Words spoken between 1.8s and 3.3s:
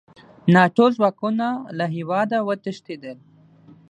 هېواده وتښتېدل.